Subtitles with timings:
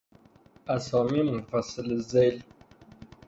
[0.75, 2.37] اسامی مفصله ذیل